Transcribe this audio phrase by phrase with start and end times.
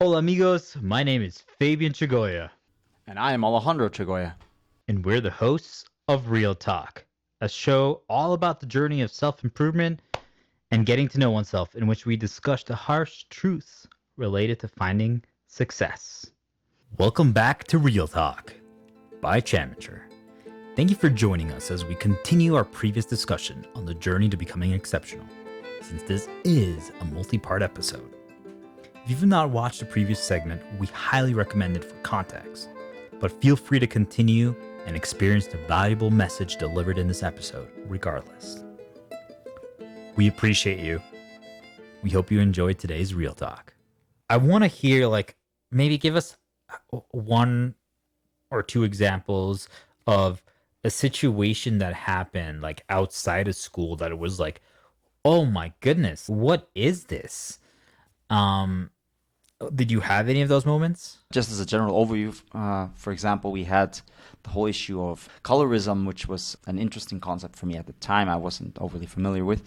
[0.00, 0.76] Hola, amigos.
[0.82, 2.50] My name is Fabian Chagoya,
[3.06, 4.34] And I am Alejandro Chagoya.
[4.88, 7.04] and we're the hosts of Real Talk,
[7.40, 10.00] a show all about the journey of self improvement
[10.70, 13.86] and getting to know oneself, in which we discuss the harsh truths
[14.16, 16.26] related to finding success.
[16.98, 18.52] Welcome back to Real Talk
[19.20, 20.00] by Chamager.
[20.76, 24.36] Thank you for joining us as we continue our previous discussion on the journey to
[24.36, 25.24] becoming exceptional,
[25.82, 28.12] since this is a multi part episode.
[29.04, 32.70] If you've not watched the previous segment, we highly recommend it for context,
[33.20, 34.56] but feel free to continue
[34.86, 38.64] and experience the valuable message delivered in this episode, regardless.
[40.16, 41.02] We appreciate you.
[42.02, 43.74] We hope you enjoyed today's Real Talk.
[44.30, 45.36] I want to hear, like,
[45.70, 46.38] maybe give us
[47.10, 47.74] one
[48.50, 49.68] or two examples
[50.06, 50.42] of
[50.82, 54.62] a situation that happened, like, outside of school that it was like,
[55.26, 57.58] oh my goodness, what is this?
[58.30, 58.90] Um,
[59.70, 61.18] did you have any of those moments?
[61.32, 64.00] Just as a general overview, uh, for example, we had
[64.42, 68.28] the whole issue of colorism, which was an interesting concept for me at the time.
[68.28, 69.62] I wasn't overly familiar with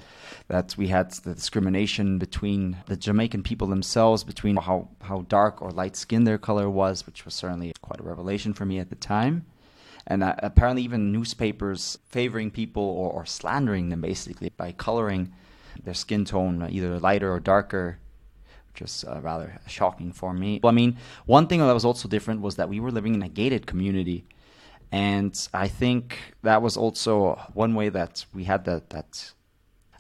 [0.48, 0.76] that.
[0.78, 5.96] We had the discrimination between the Jamaican people themselves, between how, how dark or light
[5.96, 9.46] skinned their color was, which was certainly quite a revelation for me at the time.
[10.06, 15.34] And uh, apparently, even newspapers favoring people or, or slandering them basically by coloring
[15.84, 18.00] their skin tone uh, either lighter or darker
[18.82, 20.60] was uh, rather shocking for me.
[20.62, 23.24] Well, I mean, one thing that was also different was that we were living in
[23.24, 24.26] a gated community,
[24.92, 29.32] and I think that was also one way that we had that that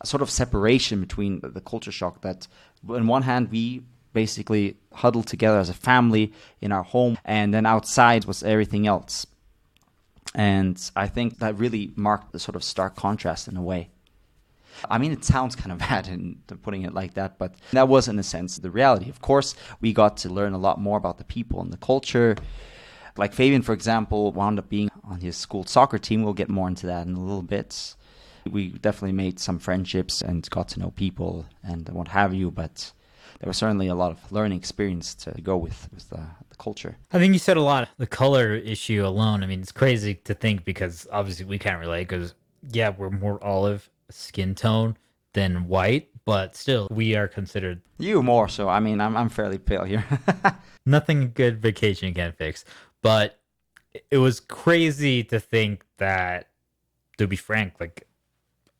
[0.03, 2.21] sort of separation between the, the culture shock.
[2.21, 2.47] That
[2.87, 7.65] on one hand we basically huddled together as a family in our home, and then
[7.65, 9.27] outside was everything else.
[10.33, 13.89] And I think that really marked the sort of stark contrast in a way.
[14.89, 18.07] I mean, it sounds kind of bad in putting it like that, but that was,
[18.07, 19.09] in a sense, the reality.
[19.09, 22.35] Of course, we got to learn a lot more about the people and the culture.
[23.17, 26.23] Like Fabian, for example, wound up being on his school soccer team.
[26.23, 27.95] We'll get more into that in a little bit.
[28.49, 32.93] We definitely made some friendships and got to know people and what have you, but
[33.39, 36.97] there was certainly a lot of learning experience to go with, with the, the culture.
[37.11, 37.89] I think you said a lot.
[37.97, 42.07] The color issue alone, I mean, it's crazy to think because obviously we can't relate
[42.07, 42.35] because,
[42.71, 44.97] yeah, we're more olive skin tone
[45.33, 48.67] than white, but still, we are considered You more so.
[48.69, 50.05] I mean, I'm, I'm fairly pale here.
[50.85, 52.65] nothing good vacation can fix.
[53.01, 53.39] But
[54.11, 56.49] it was crazy to think that,
[57.17, 58.07] to be frank, like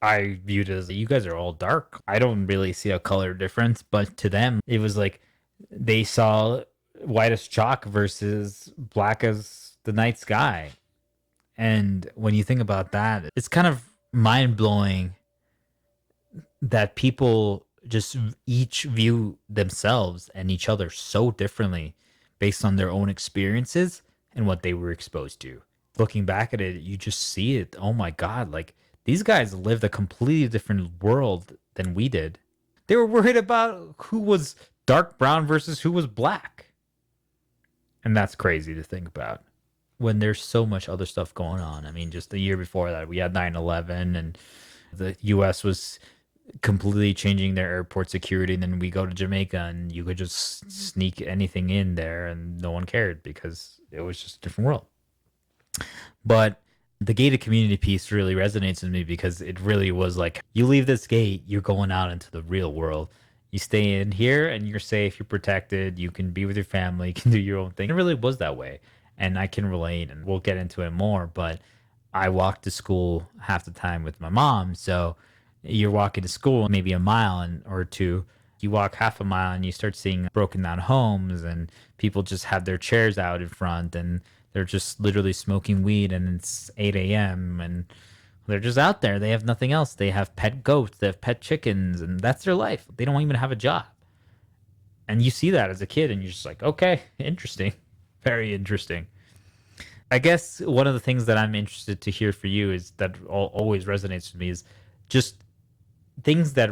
[0.01, 2.01] I viewed it as you guys are all dark.
[2.07, 5.21] I don't really see a color difference, but to them, it was like
[5.71, 6.63] they saw
[7.01, 10.71] white as chalk versus black as the night sky.
[11.57, 15.15] And when you think about that, it's kind of mind blowing
[16.61, 21.95] that people just each view themselves and each other so differently
[22.39, 24.01] based on their own experiences
[24.35, 25.61] and what they were exposed to.
[25.97, 27.75] Looking back at it, you just see it.
[27.79, 28.75] Oh my God, like
[29.05, 32.39] these guys lived a completely different world than we did.
[32.87, 36.67] They were worried about who was dark brown versus who was black.
[38.03, 39.43] And that's crazy to think about
[39.97, 41.85] when there's so much other stuff going on.
[41.85, 44.37] I mean, just the year before that, we had 9 11 and
[44.93, 45.99] the US was
[46.61, 48.53] completely changing their airport security.
[48.53, 50.69] And then we go to Jamaica and you could just mm-hmm.
[50.69, 54.85] sneak anything in there and no one cared because it was just a different world.
[56.25, 56.61] But
[56.99, 60.87] the gated community piece really resonates with me because it really was like you leave
[60.87, 63.09] this gate, you're going out into the real world.
[63.51, 67.07] You stay in here and you're safe, you're protected, you can be with your family,
[67.09, 67.89] you can do your own thing.
[67.89, 68.79] It really was that way.
[69.17, 71.27] And I can relate and we'll get into it more.
[71.27, 71.59] But
[72.13, 74.75] I walked to school half the time with my mom.
[74.75, 75.15] So
[75.63, 78.25] you're walking to school maybe a mile and, or two.
[78.59, 82.45] You walk half a mile and you start seeing broken down homes and people just
[82.45, 84.21] have their chairs out in front and
[84.53, 87.61] they're just literally smoking weed and it's 8 a.m.
[87.61, 87.85] and
[88.47, 89.19] they're just out there.
[89.19, 89.93] They have nothing else.
[89.93, 92.85] They have pet goats, they have pet chickens, and that's their life.
[92.95, 93.85] They don't even have a job.
[95.07, 97.73] And you see that as a kid and you're just like, okay, interesting.
[98.23, 99.07] Very interesting.
[100.09, 103.15] I guess one of the things that I'm interested to hear for you is that
[103.27, 104.63] always resonates with me is
[105.09, 105.43] just
[106.23, 106.69] things that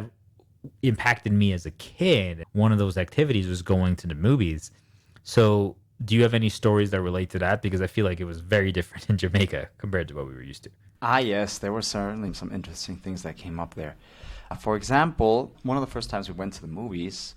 [0.82, 2.44] impacted me as a kid.
[2.52, 4.70] One of those activities was going to the movies.
[5.22, 7.62] So, do you have any stories that relate to that?
[7.62, 10.42] Because I feel like it was very different in Jamaica compared to what we were
[10.42, 10.70] used to.
[11.02, 13.96] Ah, yes, there were certainly some interesting things that came up there.
[14.50, 17.34] Uh, for example, one of the first times we went to the movies,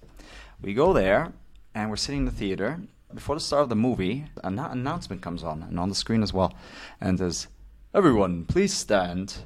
[0.62, 1.34] we go there
[1.76, 2.80] and we're sitting in the theater.
[3.14, 6.32] Before the start of the movie, an announcement comes on and on the screen as
[6.32, 6.54] well,
[7.02, 7.48] and says,
[7.94, 9.46] "Everyone, please stand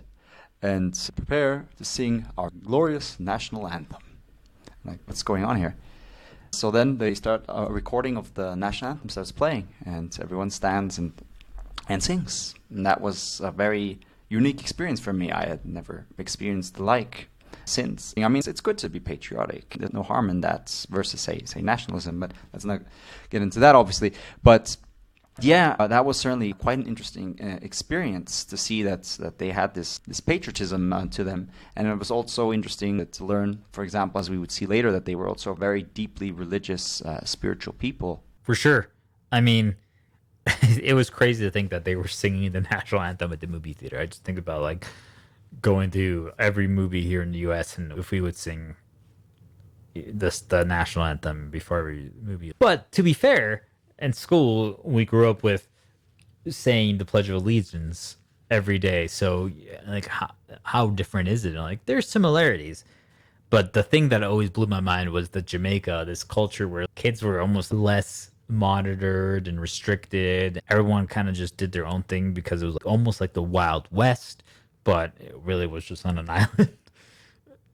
[0.62, 4.01] and prepare to sing our glorious national anthem."
[4.83, 5.75] Like, what's going on here?
[6.51, 10.98] So then they start a recording of the national anthem starts playing, and everyone stands
[10.98, 11.13] and
[11.88, 12.56] and sings.
[12.69, 14.00] And that was a very
[14.30, 15.31] unique experience for me.
[15.31, 17.30] I had never experienced the like
[17.65, 18.13] since.
[18.18, 19.75] I mean, it's good to be patriotic.
[19.80, 22.81] There's no harm in that versus say say nationalism, but let's not
[23.30, 24.13] get into that obviously.
[24.42, 24.77] But
[25.39, 29.50] yeah, uh, that was certainly quite an interesting uh, experience to see that that they
[29.50, 33.83] had this this patriotism uh, to them, and it was also interesting to learn, for
[33.83, 37.74] example, as we would see later, that they were also very deeply religious, uh, spiritual
[37.74, 38.24] people.
[38.44, 38.89] For sure.
[39.31, 39.75] I mean,
[40.62, 43.74] it was crazy to think that they were singing the national anthem at the movie
[43.74, 44.00] theater.
[44.00, 44.86] I just think about like
[45.62, 47.78] going to every movie here in the U.S.
[47.78, 48.76] and if we would sing
[49.96, 52.54] this the national anthem before every movie.
[52.60, 53.68] But to be fair
[54.00, 55.68] in school, we grew up with
[56.50, 58.18] saying the Pledge of Allegiance
[58.50, 59.08] every day.
[59.08, 59.52] So,
[59.88, 60.32] like, how,
[60.64, 61.56] how different is it?
[61.56, 62.84] like, there's similarities.
[63.50, 67.22] But the thing that always blew my mind was the Jamaica, this culture where kids
[67.22, 70.62] were almost less monitored and restricted.
[70.70, 73.88] Everyone kind of just did their own thing because it was almost like the Wild
[73.92, 74.44] West,
[74.84, 76.78] but it really was just on an island.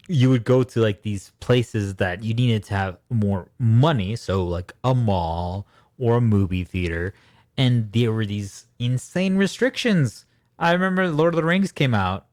[0.07, 4.43] you would go to like these places that you needed to have more money, so
[4.45, 5.67] like a mall
[5.97, 7.13] or a movie theater,
[7.57, 10.25] and there were these insane restrictions.
[10.57, 12.25] I remember Lord of the Rings came out.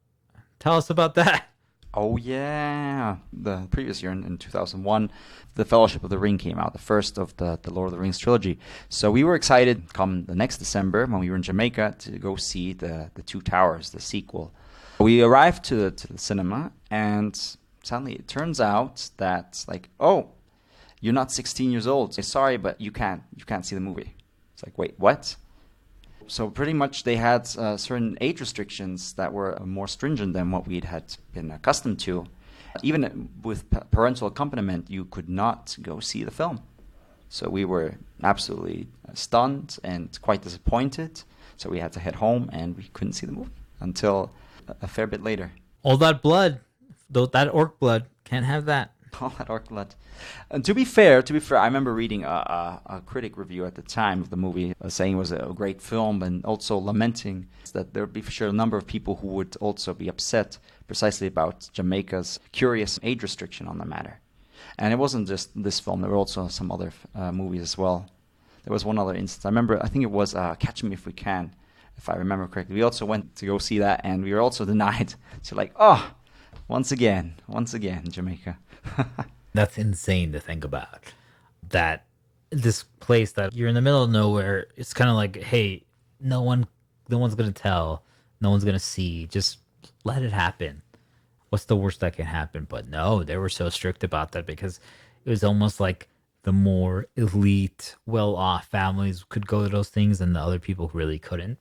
[0.58, 1.48] Tell us about that.
[1.98, 5.10] Oh yeah, the previous year in, in 2001,
[5.54, 7.98] the Fellowship of the Ring came out, the first of the, the Lord of the
[7.98, 8.58] Rings trilogy.
[8.90, 12.36] So we were excited come the next December when we were in Jamaica to go
[12.36, 14.52] see the the Two Towers, the sequel.
[14.98, 17.38] We arrived to the, to the cinema and
[17.82, 20.30] suddenly it turns out that like oh
[21.00, 22.14] you're not 16 years old.
[22.14, 24.14] Sorry, but you can't you can't see the movie.
[24.54, 25.36] It's like, wait, what?
[26.26, 30.66] So pretty much they had uh, certain age restrictions that were more stringent than what
[30.66, 32.26] we had been accustomed to.
[32.82, 36.60] Even with parental accompaniment, you could not go see the film.
[37.28, 41.22] So we were absolutely stunned and quite disappointed.
[41.56, 43.50] So we had to head home and we couldn't see the movie
[43.80, 44.32] until
[44.80, 45.52] a fair bit later.
[45.82, 46.60] All that blood,
[47.08, 48.92] though that orc blood, can't have that.
[49.20, 49.94] All that orc blood.
[50.50, 53.64] And to be fair, to be fair, I remember reading a, a, a critic review
[53.64, 56.76] at the time of the movie uh, saying it was a great film and also
[56.76, 60.08] lamenting that there would be for sure a number of people who would also be
[60.08, 64.20] upset precisely about Jamaica's curious age restriction on the matter.
[64.78, 68.10] And it wasn't just this film, there were also some other uh, movies as well.
[68.64, 69.44] There was one other instance.
[69.44, 71.54] I remember, I think it was uh, Catch Me If We Can,
[71.96, 72.76] if I remember correctly.
[72.76, 75.14] We also went to go see that and we were also denied.
[75.42, 76.12] So, like, oh,
[76.68, 78.58] once again, once again, Jamaica.
[79.54, 81.00] That's insane to think about.
[81.68, 82.06] That
[82.50, 85.84] this place that you're in the middle of nowhere, it's kind of like, hey,
[86.20, 86.66] no one,
[87.08, 88.04] no one's gonna tell,
[88.40, 89.26] no one's gonna see.
[89.26, 89.58] Just
[90.04, 90.82] let it happen.
[91.48, 92.66] What's the worst that can happen?
[92.68, 94.80] But no, they were so strict about that because
[95.24, 96.08] it was almost like
[96.42, 101.18] the more elite, well-off families could go to those things, and the other people really
[101.18, 101.58] couldn't.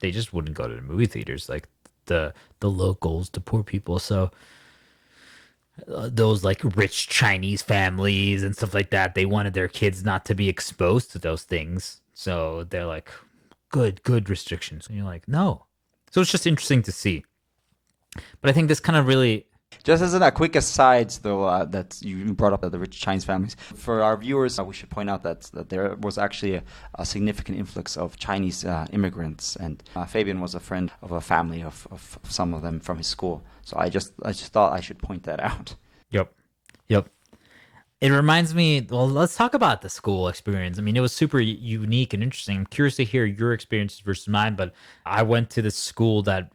[0.00, 1.68] They just wouldn't go to the movie theaters, like
[2.06, 3.98] the the locals, the poor people.
[3.98, 4.30] So
[5.92, 9.14] uh, those like rich Chinese families and stuff like that.
[9.14, 12.00] They wanted their kids not to be exposed to those things.
[12.14, 13.10] So they're like,
[13.68, 14.86] good, good restrictions.
[14.86, 15.66] And you're like, no.
[16.10, 17.24] So it's just interesting to see.
[18.40, 19.46] But I think this kind of really.
[19.82, 23.56] Just as a quick aside, though, uh, that you brought up the rich Chinese families.
[23.74, 26.64] For our viewers, uh, we should point out that, that there was actually a,
[26.96, 31.20] a significant influx of Chinese uh, immigrants, and uh, Fabian was a friend of a
[31.20, 33.44] family of, of, of some of them from his school.
[33.62, 35.76] So I just I just thought I should point that out.
[36.10, 36.32] Yep.
[36.88, 37.08] Yep.
[38.00, 40.78] It reminds me, well, let's talk about the school experience.
[40.78, 42.58] I mean, it was super unique and interesting.
[42.58, 44.74] I'm curious to hear your experiences versus mine, but
[45.06, 46.52] I went to the school that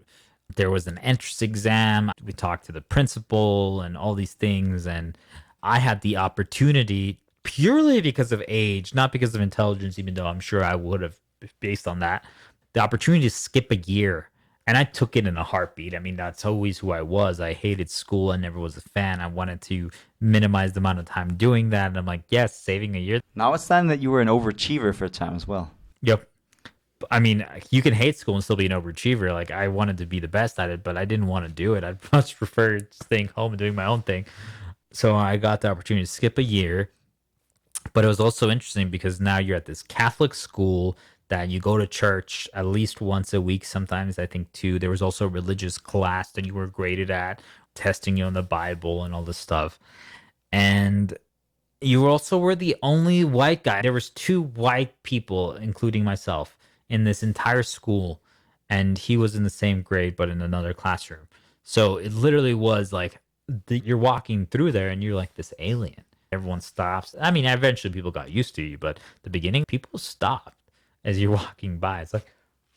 [0.55, 2.11] there was an entrance exam.
[2.25, 4.87] We talked to the principal and all these things.
[4.87, 5.17] And
[5.63, 10.39] I had the opportunity purely because of age, not because of intelligence, even though I'm
[10.39, 11.15] sure I would have
[11.59, 12.25] based on that,
[12.73, 14.29] the opportunity to skip a year
[14.67, 15.95] and I took it in a heartbeat.
[15.95, 17.39] I mean, that's always who I was.
[17.39, 18.31] I hated school.
[18.31, 19.19] I never was a fan.
[19.19, 19.89] I wanted to
[20.19, 21.87] minimize the amount of time doing that.
[21.87, 23.21] And I'm like, yes, saving a year.
[23.35, 25.71] Now it's time that you were an overachiever for a time as well.
[26.03, 26.27] Yep.
[27.11, 29.33] I mean, you can hate school and still be an overachiever.
[29.33, 31.73] Like I wanted to be the best at it, but I didn't want to do
[31.73, 31.83] it.
[31.83, 34.25] I'd much prefer staying home and doing my own thing.
[34.93, 36.89] So I got the opportunity to skip a year.
[37.93, 40.97] But it was also interesting because now you're at this Catholic school
[41.29, 44.79] that you go to church at least once a week, sometimes I think two.
[44.79, 47.41] There was also a religious class that you were graded at,
[47.73, 49.79] testing you on the Bible and all this stuff.
[50.51, 51.17] And
[51.79, 53.81] you also were the only white guy.
[53.81, 56.57] There was two white people, including myself,
[56.91, 58.21] in this entire school,
[58.69, 61.27] and he was in the same grade but in another classroom.
[61.63, 63.19] So it literally was like
[63.67, 66.03] the, you're walking through there and you're like this alien.
[66.33, 67.15] Everyone stops.
[67.19, 70.57] I mean, eventually people got used to you, but the beginning, people stopped
[71.05, 72.01] as you're walking by.
[72.01, 72.25] It's like,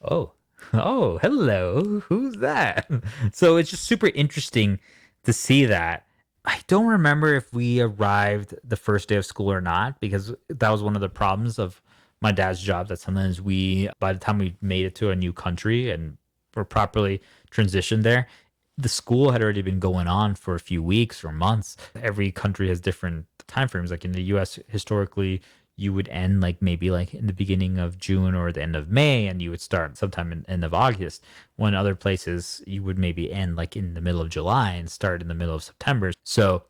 [0.00, 0.32] oh,
[0.72, 2.88] oh, hello, who's that?
[3.32, 4.78] So it's just super interesting
[5.24, 6.06] to see that.
[6.44, 10.70] I don't remember if we arrived the first day of school or not because that
[10.70, 11.80] was one of the problems of
[12.20, 15.32] my dad's job that sometimes we by the time we made it to a new
[15.32, 16.16] country and
[16.54, 18.26] were properly transitioned there
[18.76, 22.68] the school had already been going on for a few weeks or months every country
[22.68, 25.40] has different time frames like in the us historically
[25.76, 28.88] you would end like maybe like in the beginning of June or the end of
[28.88, 31.24] May, and you would start sometime in end of August.
[31.56, 35.20] When other places you would maybe end like in the middle of July and start
[35.20, 36.12] in the middle of September.
[36.24, 36.64] So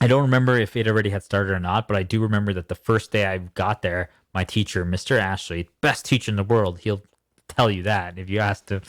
[0.00, 2.68] I don't remember if it already had started or not, but I do remember that
[2.68, 5.18] the first day I got there, my teacher, Mr.
[5.18, 7.02] Ashley, best teacher in the world, he'll
[7.48, 8.18] tell you that.
[8.18, 8.82] If you asked him,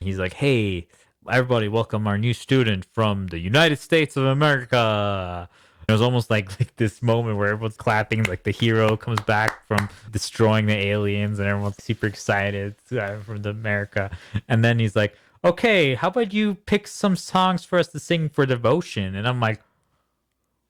[0.00, 0.86] he's like, "Hey,
[1.28, 5.48] everybody, welcome our new student from the United States of America."
[5.86, 9.66] It was almost like, like this moment where everyone's clapping, like the hero comes back
[9.66, 14.10] from destroying the aliens, and everyone's super excited uh, from the America.
[14.48, 18.28] And then he's like, "Okay, how about you pick some songs for us to sing
[18.28, 19.60] for devotion?" And I'm like,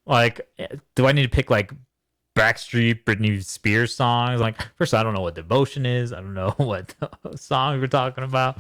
[0.07, 0.41] "Like,
[0.97, 1.73] do I need to pick like
[2.35, 6.13] Backstreet, Britney Spears songs?" Like, first, I don't know what devotion is.
[6.13, 6.95] I don't know what
[7.37, 8.59] songs we're talking about.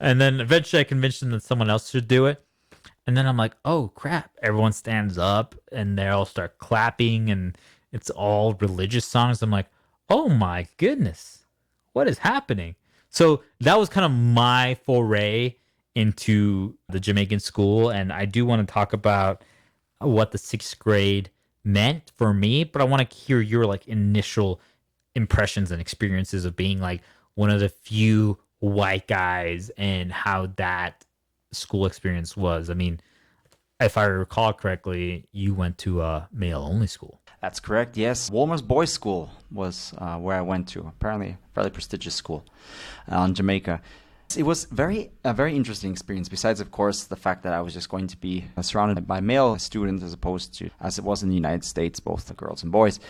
[0.00, 2.44] And then eventually, I convinced them that someone else should do it.
[3.08, 4.30] And then I'm like, oh crap.
[4.42, 7.56] Everyone stands up and they all start clapping and
[7.90, 9.40] it's all religious songs.
[9.42, 9.70] I'm like,
[10.10, 11.46] oh my goodness,
[11.94, 12.74] what is happening?
[13.08, 15.56] So that was kind of my foray
[15.94, 17.88] into the Jamaican school.
[17.88, 19.42] And I do want to talk about
[20.00, 21.30] what the sixth grade
[21.68, 24.60] meant for me, but I want to hear your like initial
[25.14, 27.02] impressions and experiences of being like
[27.34, 31.04] one of the few white guys and how that
[31.52, 32.70] school experience was.
[32.70, 33.00] I mean,
[33.80, 37.20] if I recall correctly, you went to a male only school.
[37.40, 37.96] That's correct.
[37.96, 40.80] Yes, Wolmer's Boys School was uh, where I went to.
[40.80, 42.44] Apparently, a fairly prestigious school
[43.08, 43.80] uh, Jamaica.
[44.36, 46.28] It was very a very interesting experience.
[46.28, 49.20] Besides, of course, the fact that I was just going to be uh, surrounded by
[49.20, 52.62] male students as opposed to as it was in the United States, both the girls
[52.62, 53.00] and boys.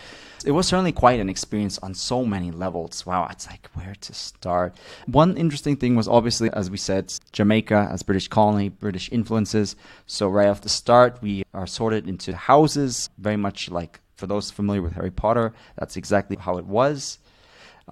[0.45, 3.05] It was certainly quite an experience on so many levels.
[3.05, 4.77] Wow, it's like where to start.
[5.07, 9.75] One interesting thing was obviously, as we said, Jamaica as British colony, British influences.
[10.05, 14.51] So right off the start, we are sorted into houses, very much like for those
[14.51, 15.51] familiar with Harry Potter.
[15.77, 17.19] That's exactly how it was.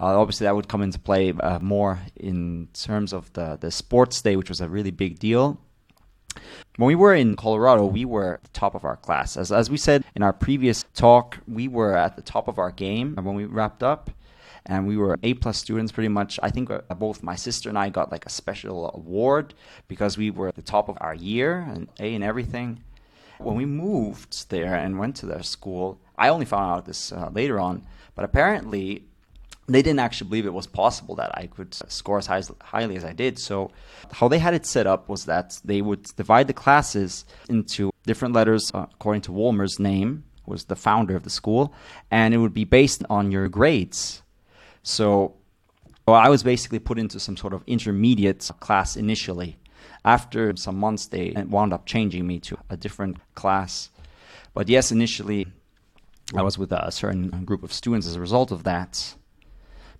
[0.00, 4.22] Uh, obviously, that would come into play uh, more in terms of the, the sports
[4.22, 5.58] day, which was a really big deal.
[6.76, 9.36] When we were in Colorado, we were at the top of our class.
[9.36, 12.70] As, as we said in our previous talk, we were at the top of our
[12.70, 14.10] game when we wrapped up.
[14.66, 16.38] And we were A plus students pretty much.
[16.42, 19.54] I think uh, both my sister and I got like a special award
[19.88, 22.84] because we were at the top of our year and A and everything.
[23.38, 27.30] When we moved there and went to their school, I only found out this uh,
[27.32, 29.07] later on, but apparently
[29.68, 32.96] they didn't actually believe it was possible that I could score as high as, highly
[32.96, 33.38] as I did.
[33.38, 33.70] So,
[34.12, 38.34] how they had it set up was that they would divide the classes into different
[38.34, 41.74] letters uh, according to Wolmer's name, who was the founder of the school,
[42.10, 44.22] and it would be based on your grades.
[44.82, 45.34] So,
[46.06, 49.58] well, I was basically put into some sort of intermediate class initially.
[50.02, 53.90] After some months, they wound up changing me to a different class.
[54.54, 55.48] But yes, initially,
[56.34, 59.14] I was with a certain group of students as a result of that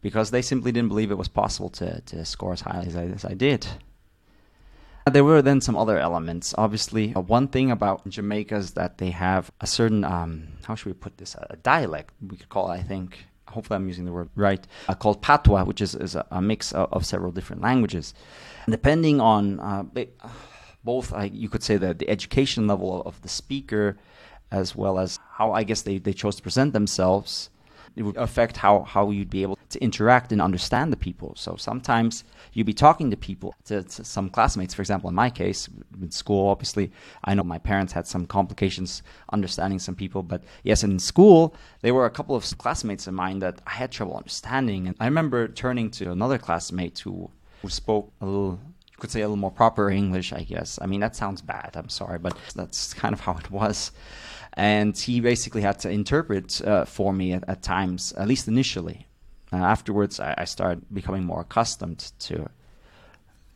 [0.00, 3.05] because they simply didn't believe it was possible to, to score as highly as I,
[3.05, 3.67] as I did.
[5.11, 6.55] There were then some other elements.
[6.59, 10.87] Obviously, uh, one thing about Jamaica is that they have a certain, um, how should
[10.87, 13.25] we put this, a dialect, we could call it, I think.
[13.49, 16.73] Hopefully, I'm using the word right, uh, called patois, which is, is a, a mix
[16.73, 18.12] of, of, several different languages.
[18.67, 19.85] And depending on uh,
[20.85, 23.97] both, uh, you could say, that the education level of the speaker,
[24.50, 27.49] as well as how I guess they, they chose to present themselves,
[27.99, 31.33] it would affect how, how you'd be able to interact and understand the people.
[31.37, 35.31] So sometimes you'd be talking to people, to, to, some classmates, for example, in my
[35.31, 35.69] case,
[36.00, 36.93] in school, obviously,
[37.25, 39.02] I know my parents had some complications
[39.33, 43.40] understanding some people, but yes, in school, there were a couple of classmates of mine
[43.40, 44.87] that I had trouble understanding.
[44.87, 48.61] And I remember turning to another classmate who, who spoke a little
[48.99, 50.76] could say a little more proper English, I guess.
[50.83, 51.71] I mean, that sounds bad.
[51.75, 53.93] I'm sorry, but that's kind of how it was
[54.59, 59.07] and he basically had to interpret uh, for me at, at, times, at least initially.
[59.53, 62.50] Uh, afterwards, I, I, started becoming more accustomed to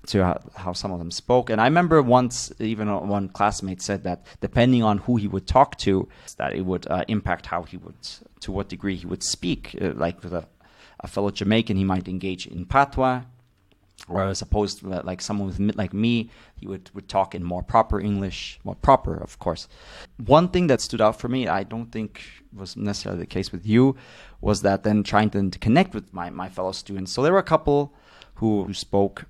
[0.07, 1.51] to how, how, some of them spoke.
[1.51, 5.79] And I remember once, even one classmate said that depending on who he would talk
[5.79, 7.95] to, that it would uh, impact how he would,
[8.41, 9.77] to what degree he would speak.
[9.81, 10.45] Uh, like with a,
[11.01, 13.23] a fellow Jamaican, he might engage in patois
[14.09, 17.45] or as opposed to uh, like someone with like me, he would, would talk in
[17.45, 19.69] more proper English, more proper, of course.
[20.25, 22.23] One thing that stood out for me, I don't think
[22.53, 23.97] was necessarily the case with you,
[24.41, 27.13] was that then trying to, to connect with my, my fellow students.
[27.13, 27.95] So there were a couple
[28.35, 29.27] who, who spoke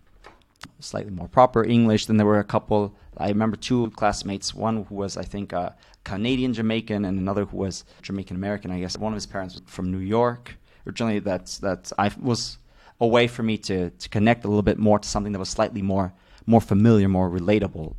[0.81, 2.07] slightly more proper English.
[2.07, 2.95] Then there were a couple.
[3.17, 4.55] I remember two classmates.
[4.55, 8.71] One who was, I think, a Canadian Jamaican, and another who was Jamaican American.
[8.71, 10.57] I guess one of his parents was from New York.
[10.87, 12.59] Originally, that's that I was
[13.03, 15.51] a way for me to to connect a little bit more to something that was
[15.51, 16.15] slightly more
[16.47, 17.95] more familiar, more relatable.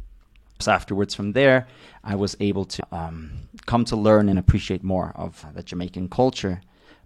[0.59, 1.67] So afterwards, from there,
[2.03, 3.31] I was able to um,
[3.65, 6.61] come to learn and appreciate more of the Jamaican culture.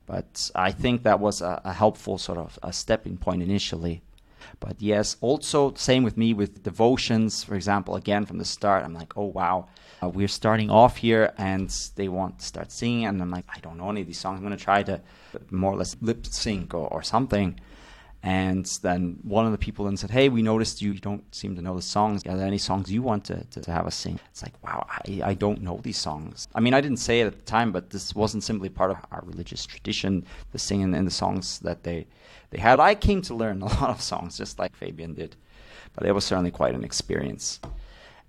[0.05, 4.03] But I think that was a, a helpful sort of a stepping point initially.
[4.59, 7.95] But yes, also same with me with devotions, for example.
[7.95, 9.67] Again, from the start, I'm like, oh wow,
[10.01, 13.59] uh, we're starting off here, and they want to start singing, and I'm like, I
[13.59, 14.37] don't know any of these songs.
[14.37, 15.01] I'm gonna try to
[15.49, 17.59] more or less lip sync or, or something.
[18.27, 21.55] And then one of the people then said, Hey, we noticed you you don't seem
[21.55, 22.25] to know the songs.
[22.25, 24.19] Are there any songs you want to, to, to have us sing?
[24.31, 26.45] It's like, wow, I, I don't know these songs.
[26.53, 28.97] I mean, I didn't say it at the time, but this wasn't simply part of
[29.13, 32.05] our religious tradition, the singing and the songs that they,
[32.49, 32.81] they had.
[32.81, 35.37] I came to learn a lot of songs, just like Fabian did.
[35.95, 37.61] But it was certainly quite an experience.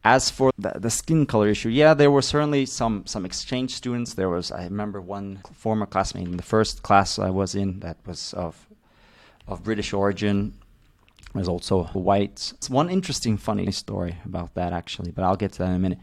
[0.04, 4.14] As for the, the, skin color issue, yeah, there were certainly some some exchange students.
[4.14, 7.96] There was, I remember, one former classmate in the first class I was in that
[8.06, 8.67] was of
[9.48, 10.54] of British origin.
[11.34, 12.52] Was also white.
[12.56, 15.78] It's one interesting, funny story about that actually, but I'll get to that in a
[15.78, 15.98] minute.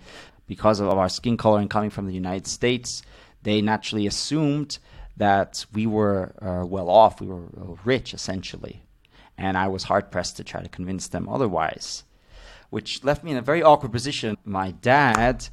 [0.47, 3.01] Because of our skin color and coming from the United States,
[3.41, 4.77] they naturally assumed
[5.17, 8.83] that we were uh, well off, we were uh, rich essentially,
[9.37, 12.03] and I was hard pressed to try to convince them otherwise,
[12.69, 14.37] which left me in a very awkward position.
[14.45, 15.47] My dad,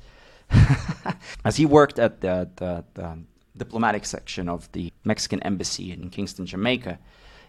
[1.45, 3.19] as he worked at the, the, the
[3.57, 6.99] diplomatic section of the Mexican embassy in Kingston, Jamaica,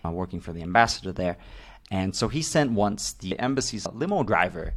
[0.05, 1.37] uh, working for the ambassador there.
[1.91, 4.73] And so he sent once the embassy's limo driver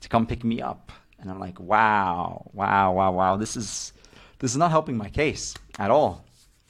[0.00, 0.92] to come pick me up.
[1.20, 3.36] And I'm like, wow, wow, wow, wow.
[3.36, 3.92] This is
[4.38, 6.24] this is not helping my case at all.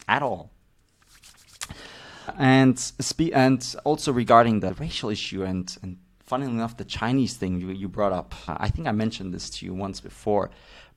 [0.09, 0.51] At all.
[2.39, 7.61] And spe- and also regarding the racial issue and, and funnily enough, the Chinese thing
[7.61, 8.35] you, you brought up.
[8.47, 10.51] I think I mentioned this to you once before.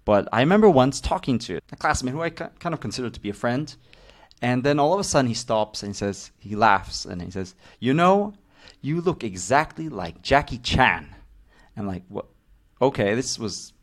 [0.03, 3.29] But I remember once talking to a classmate who I kind of considered to be
[3.29, 3.73] a friend,
[4.41, 7.29] and then all of a sudden he stops and he says, he laughs and he
[7.29, 8.33] says, You know,
[8.81, 11.15] you look exactly like Jackie Chan.
[11.77, 12.25] I'm like, What?
[12.81, 13.73] Okay, this was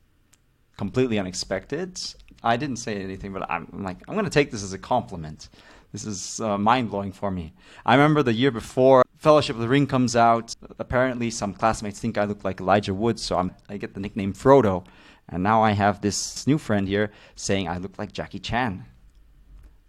[0.76, 2.00] completely unexpected.
[2.42, 4.78] I didn't say anything, but I'm, I'm like, I'm going to take this as a
[4.78, 5.48] compliment.
[5.92, 7.54] This is uh, mind blowing for me.
[7.86, 10.54] I remember the year before Fellowship of the Ring comes out.
[10.78, 14.32] Apparently, some classmates think I look like Elijah Wood, so I'm, I get the nickname
[14.32, 14.84] Frodo.
[15.28, 18.84] And now I have this new friend here saying I look like Jackie Chan.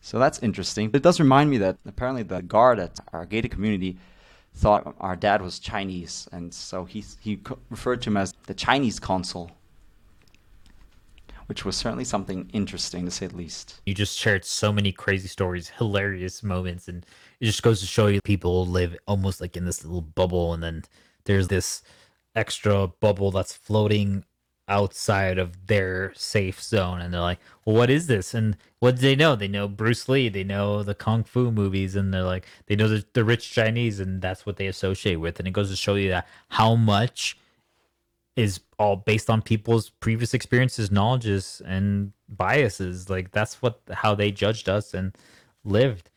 [0.02, 0.92] So that's interesting.
[0.94, 3.98] It does remind me that apparently the guard at our gated community
[4.56, 9.00] thought our dad was Chinese, and so he he referred to him as the Chinese
[9.00, 9.52] consul,
[11.48, 13.82] which was certainly something interesting to say the least.
[13.86, 17.06] You just shared so many crazy stories, hilarious moments, and
[17.40, 20.64] it just goes to show you people live almost like in this little bubble, and
[20.64, 20.84] then
[21.26, 21.84] there's this
[22.36, 24.24] extra bubble that's floating
[24.70, 28.34] outside of their safe zone and they're like well what is this?
[28.34, 29.36] And what do they know?
[29.36, 32.88] They know bruce lee they know the kung fu movies and they're like they know
[32.88, 35.40] the, the rich chinese and that's what they associate with.
[35.40, 37.38] And it goes to show you that how much
[38.36, 43.10] is all based on people's previous experiences knowledges and biases.
[43.10, 45.16] Like that's what how they judged us and
[45.66, 46.09] lived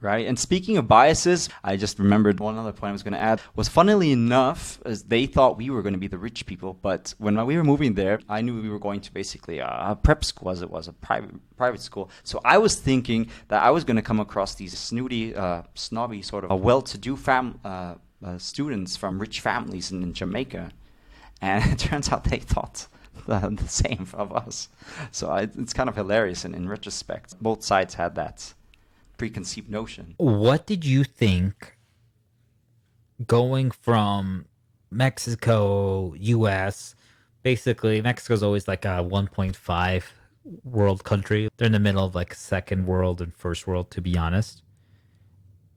[0.00, 0.26] right?
[0.26, 3.40] And speaking of biases, I just remembered one other point I was going to add
[3.56, 7.14] was funnily enough, as they thought we were going to be the rich people, but
[7.18, 10.50] when we were moving there, I knew we were going to basically a prep school
[10.50, 12.10] as it was a private private school.
[12.22, 16.22] So I was thinking that I was going to come across these snooty, uh, snobby
[16.22, 20.70] sort of well-to-do fam- uh, uh, students from rich families in, in Jamaica,
[21.40, 22.86] and it turns out they thought.
[23.26, 24.68] The, the same of us.
[25.10, 28.54] So I, it's kind of hilarious, and in retrospect, both sides had that
[29.18, 30.14] preconceived notion.
[30.16, 31.76] What did you think
[33.26, 34.46] going from
[34.90, 36.94] Mexico, US?
[37.42, 40.02] Basically, Mexico's always like a 1.5
[40.64, 41.48] world country.
[41.56, 44.62] They're in the middle of like second world and first world, to be honest.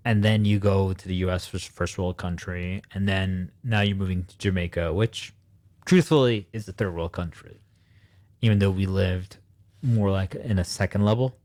[0.06, 2.82] And then you go to the US, first world country.
[2.94, 5.34] And then now you're moving to Jamaica, which
[5.86, 7.60] truthfully is a third world country,
[8.42, 9.38] even though we lived
[9.84, 11.36] more like in a second level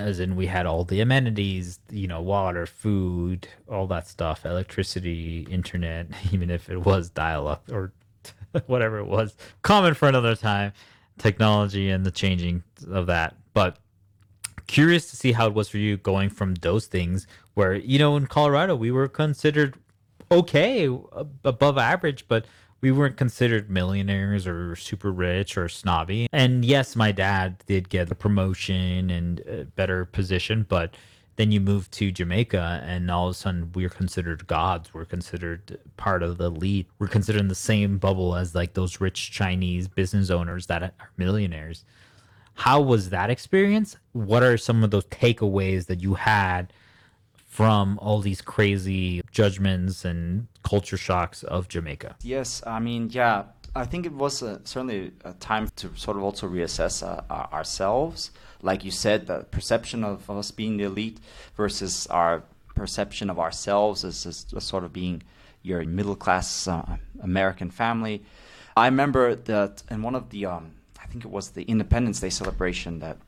[0.00, 5.46] as in we had all the amenities, you know, water, food, all that stuff, electricity,
[5.50, 7.92] internet, even if it was dial up or
[8.66, 10.72] whatever it was, common for another time,
[11.18, 13.36] technology and the changing of that.
[13.52, 13.78] But
[14.66, 18.16] curious to see how it was for you going from those things where, you know,
[18.16, 19.76] in Colorado, we were considered
[20.32, 22.46] okay, uh, above average, but
[22.80, 26.28] we weren't considered millionaires or super rich or snobby.
[26.32, 30.96] And yes, my dad did get a promotion and a better position, but
[31.36, 34.92] then you move to Jamaica and all of a sudden we're considered gods.
[34.92, 36.88] We're considered part of the elite.
[36.98, 40.92] We're considered in the same bubble as like those rich Chinese business owners that are
[41.16, 41.84] millionaires.
[42.54, 43.96] How was that experience?
[44.12, 46.72] What are some of those takeaways that you had
[47.50, 52.14] from all these crazy judgments and culture shocks of Jamaica?
[52.22, 53.42] Yes, I mean, yeah,
[53.74, 58.30] I think it was a, certainly a time to sort of also reassess uh, ourselves.
[58.62, 61.18] Like you said, the perception of us being the elite
[61.56, 62.44] versus our
[62.76, 65.20] perception of ourselves as, as, as sort of being
[65.62, 68.22] your middle class uh, American family.
[68.76, 70.70] I remember that in one of the, um,
[71.02, 73.18] I think it was the Independence Day celebration that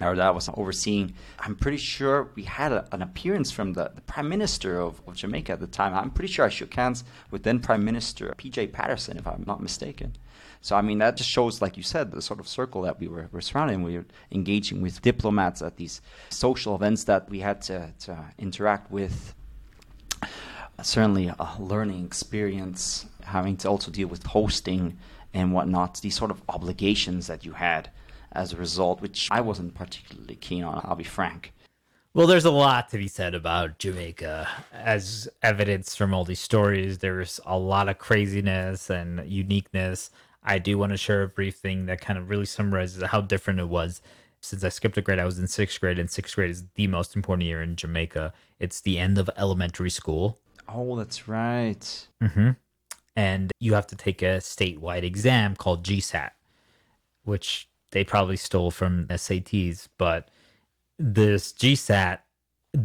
[0.00, 3.90] or that I was overseeing, I'm pretty sure we had a, an appearance from the,
[3.94, 5.94] the Prime Minister of, of, Jamaica at the time.
[5.94, 9.62] I'm pretty sure I shook hands with then Prime Minister PJ Patterson, if I'm not
[9.62, 10.14] mistaken.
[10.60, 13.08] So, I mean, that just shows, like you said, the sort of circle that we
[13.08, 13.82] were, were surrounding.
[13.82, 18.90] We were engaging with diplomats at these social events that we had to, to interact
[18.90, 19.34] with.
[20.82, 24.98] Certainly, a learning experience, having to also deal with hosting
[25.32, 27.90] and whatnot, these sort of obligations that you had
[28.36, 31.52] as a result, which I wasn't particularly keen on, I'll be frank.
[32.14, 34.48] Well, there's a lot to be said about Jamaica.
[34.72, 40.10] As evidence from all these stories, there's a lot of craziness and uniqueness.
[40.42, 43.60] I do want to share a brief thing that kind of really summarizes how different
[43.60, 44.00] it was.
[44.40, 46.86] Since I skipped a grade, I was in sixth grade, and sixth grade is the
[46.86, 48.32] most important year in Jamaica.
[48.60, 50.38] It's the end of elementary school.
[50.68, 52.06] Oh, that's right.
[52.22, 52.50] Mm-hmm.
[53.16, 56.30] And you have to take a statewide exam called GSAT,
[57.24, 60.30] which they probably stole from SATs, but
[60.98, 62.18] this GSAT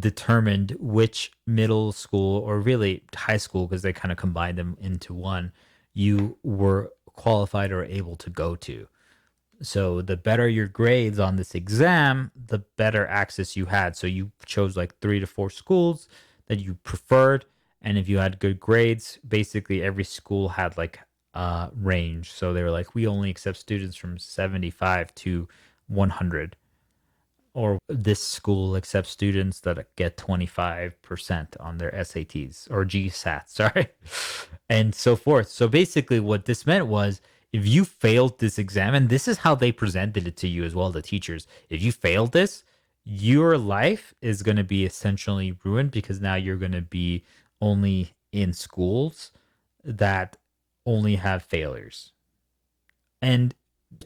[0.00, 5.12] determined which middle school or really high school because they kind of combined them into
[5.12, 5.52] one
[5.92, 8.88] you were qualified or able to go to.
[9.60, 13.94] So the better your grades on this exam, the better access you had.
[13.94, 16.08] So you chose like 3 to 4 schools
[16.46, 17.44] that you preferred
[17.82, 21.00] and if you had good grades, basically every school had like
[21.34, 22.32] uh, range.
[22.32, 25.48] So they were like, we only accept students from 75 to
[25.88, 26.56] 100.
[27.54, 33.88] Or this school accepts students that get 25% on their SATs or GSAT, sorry,
[34.70, 35.48] and so forth.
[35.48, 37.20] So basically, what this meant was
[37.52, 40.74] if you failed this exam, and this is how they presented it to you as
[40.74, 42.64] well, the teachers, if you failed this,
[43.04, 47.24] your life is going to be essentially ruined because now you're going to be
[47.60, 49.30] only in schools
[49.84, 50.36] that
[50.86, 52.12] only have failures.
[53.20, 53.54] And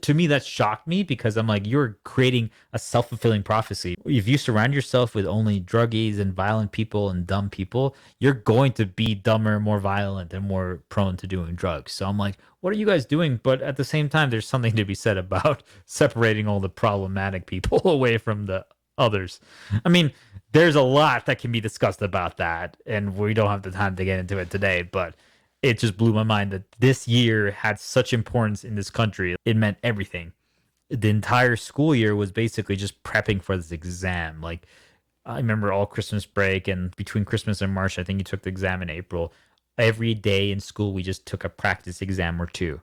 [0.02, 3.94] to me, that shocked me because I'm like, you're creating a self fulfilling prophecy.
[4.04, 8.72] If you surround yourself with only druggies and violent people and dumb people, you're going
[8.72, 11.92] to be dumber, more violent, and more prone to doing drugs.
[11.92, 13.40] So I'm like, what are you guys doing?
[13.42, 17.46] But at the same time, there's something to be said about separating all the problematic
[17.46, 18.66] people away from the
[18.98, 19.40] others.
[19.84, 20.12] I mean,
[20.52, 23.96] there's a lot that can be discussed about that, and we don't have the time
[23.96, 25.14] to get into it today, but
[25.68, 29.36] it just blew my mind that this year had such importance in this country.
[29.44, 30.32] It meant everything.
[30.88, 34.40] The entire school year was basically just prepping for this exam.
[34.40, 34.66] Like
[35.24, 38.48] I remember all Christmas break and between Christmas and March, I think you took the
[38.48, 39.32] exam in April.
[39.78, 42.80] Every day in school, we just took a practice exam or two.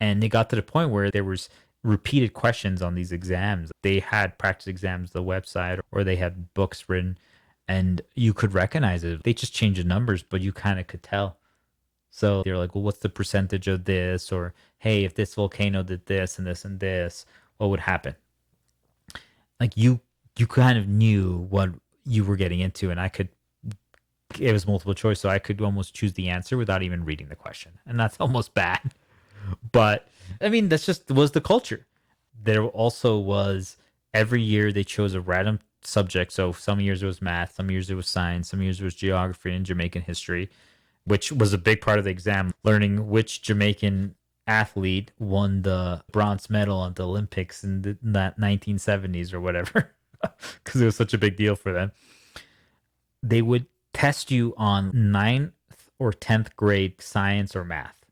[0.00, 1.48] And it got to the point where there was
[1.84, 3.70] repeated questions on these exams.
[3.82, 7.18] They had practice exams, the website, or they had books written,
[7.66, 9.22] and you could recognize it.
[9.22, 11.37] They just changed the numbers, but you kind of could tell.
[12.10, 14.32] So they're like, well, what's the percentage of this?
[14.32, 17.26] Or, hey, if this volcano did this and this and this,
[17.58, 18.14] what would happen?
[19.60, 20.00] Like you,
[20.36, 21.70] you kind of knew what
[22.04, 23.28] you were getting into, and I could.
[24.38, 27.34] It was multiple choice, so I could almost choose the answer without even reading the
[27.34, 28.94] question, and that's almost bad.
[29.72, 30.08] But
[30.40, 31.86] I mean, that's just was the culture.
[32.40, 33.76] There also was
[34.14, 36.32] every year they chose a random subject.
[36.32, 38.94] So some years it was math, some years it was science, some years it was
[38.94, 40.50] geography and Jamaican history
[41.08, 44.14] which was a big part of the exam, learning which Jamaican
[44.46, 49.94] athlete won the bronze medal at the Olympics in, the, in that 1970s or whatever,
[50.64, 51.92] because it was such a big deal for them.
[53.22, 55.52] They would test you on ninth
[55.98, 58.04] or 10th grade science or math,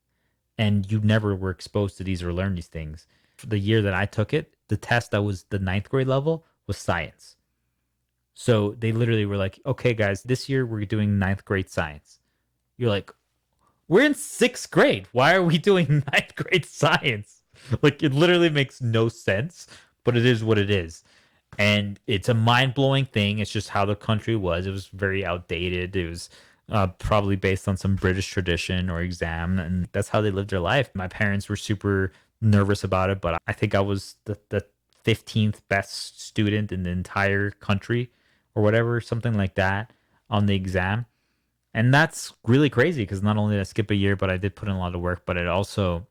[0.57, 3.07] and you never were exposed to these or learned these things.
[3.47, 6.79] The year that I took it, the test that was the ninth grade level was
[6.79, 7.37] science.
[8.33, 12.21] So they literally were like, okay, guys, this year we're doing ninth grade science
[12.77, 13.11] you're like,
[13.89, 15.07] we're in sixth grade.
[15.13, 17.43] Why are we doing ninth grade science?
[17.83, 19.67] Like, it literally makes no sense,
[20.05, 21.03] but it is what it is.
[21.59, 23.39] and it's a mind blowing thing.
[23.39, 24.67] It's just how the country was.
[24.67, 25.97] It was very outdated.
[25.97, 26.29] It was
[26.71, 30.61] uh, probably based on some British tradition or exam, and that's how they lived their
[30.61, 30.91] life.
[30.95, 34.67] My parents were super nervous about it, but I think I was the, the
[35.05, 38.11] 15th best student in the entire country
[38.55, 39.93] or whatever, something like that
[40.29, 41.07] on the exam.
[41.77, 44.57] And that's really crazy because not only did I skip a year, but I did
[44.57, 46.07] put in a lot of work, but it also,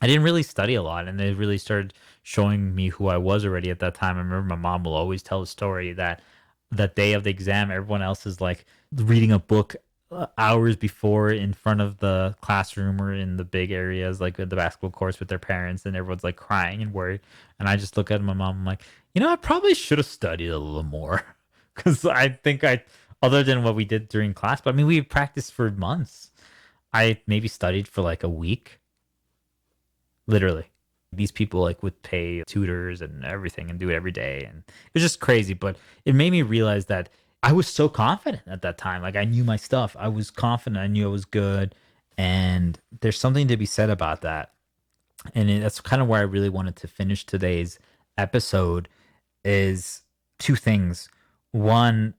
[0.00, 1.06] I didn't really study a lot.
[1.06, 4.16] And they really started showing me who I was already at that time.
[4.16, 6.22] I remember my mom will always tell the story that
[6.70, 8.64] that day of the exam, everyone else is like
[8.94, 9.76] reading a book
[10.10, 14.46] uh, hours before in front of the classroom or in the big areas like the
[14.46, 17.20] basketball courts with their parents and everyone's like crying and worried
[17.58, 18.82] and i just look at my mom i'm like
[19.14, 21.24] you know i probably should have studied a little more
[21.74, 22.80] because i think i
[23.24, 26.30] other than what we did during class but i mean we practiced for months
[26.92, 28.78] i maybe studied for like a week
[30.26, 30.66] literally
[31.12, 34.94] these people like would pay tutors and everything and do it every day and it
[34.94, 37.08] was just crazy but it made me realize that
[37.44, 39.02] I was so confident at that time.
[39.02, 39.94] Like I knew my stuff.
[39.98, 40.80] I was confident.
[40.80, 41.74] I knew I was good.
[42.16, 44.52] And there's something to be said about that.
[45.34, 47.78] And that's kind of where I really wanted to finish today's
[48.16, 48.88] episode
[49.44, 50.04] is
[50.38, 51.10] two things.
[51.52, 52.14] One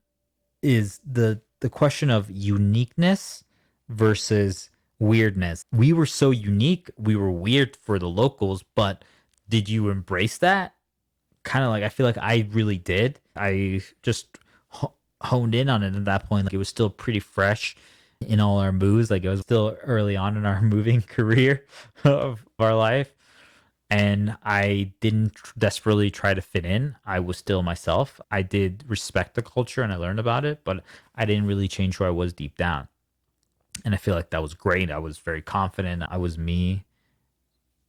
[0.65, 3.43] is the the question of uniqueness
[3.87, 5.65] versus weirdness.
[5.71, 9.03] We were so unique, we were weird for the locals, but
[9.47, 10.73] did you embrace that?
[11.43, 13.19] Kind of like I feel like I really did.
[13.35, 14.39] I just
[15.21, 16.45] honed in on it at that point.
[16.45, 17.75] Like it was still pretty fresh
[18.25, 19.11] in all our moves.
[19.11, 21.65] Like it was still early on in our moving career
[22.03, 23.13] of our life.
[23.89, 26.95] And I didn't desperately try to fit in.
[27.05, 28.19] I was still myself.
[28.31, 30.83] I did respect the culture and I learned about it, but
[31.15, 32.87] I didn't really change who I was deep down.
[33.83, 34.89] And I feel like that was great.
[34.89, 36.03] I was very confident.
[36.09, 36.85] I was me.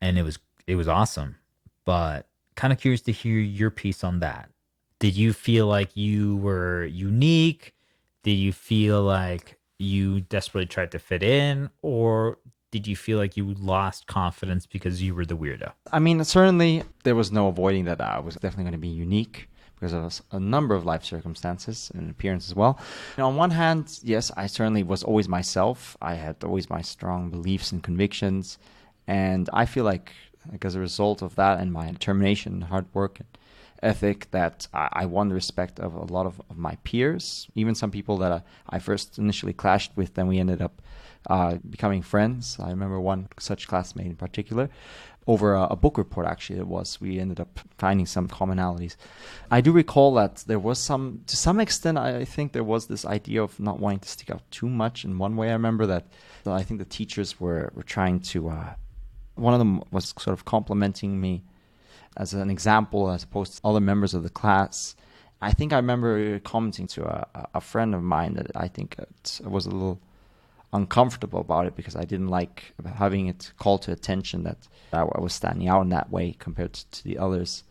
[0.00, 1.36] And it was it was awesome.
[1.84, 4.50] But kind of curious to hear your piece on that
[4.98, 7.74] did you feel like you were unique?
[8.22, 11.70] Did you feel like you desperately tried to fit in?
[11.82, 12.38] Or
[12.70, 15.72] did you feel like you lost confidence because you were the weirdo?
[15.92, 19.48] I mean, certainly there was no avoiding that I was definitely going to be unique
[19.76, 22.78] because of a number of life circumstances and appearance as well.
[23.16, 25.96] And on one hand, yes, I certainly was always myself.
[26.00, 28.58] I had always my strong beliefs and convictions.
[29.06, 30.12] And I feel like,
[30.50, 33.28] like as a result of that and my determination hard work and
[33.82, 37.74] ethic that I, I won the respect of a lot of, of my peers, even
[37.74, 40.80] some people that I, I, first initially clashed with, then we ended up
[41.28, 42.56] uh, becoming friends.
[42.60, 44.70] I remember one such classmate in particular.
[45.28, 47.00] Over a, a, book report, actually, it was.
[47.00, 48.94] We ended up finding some commonalities.
[49.50, 53.04] I do recall that there was some, to some extent, I think there was this
[53.04, 55.04] idea of not wanting to stick out too much.
[55.04, 56.06] In one way, I remember that
[56.46, 58.74] I think the teachers were, were trying to, uh,
[59.34, 61.42] one of them was sort of complimenting me
[62.16, 64.94] as an example as opposed to other members of the class.
[65.42, 69.40] I think I remember commenting to a, a friend of mine that I think it
[69.44, 70.00] was a little
[70.76, 74.58] uncomfortable about it because I didn't like having it called to attention that
[74.92, 77.64] I was standing out in that way compared to the others.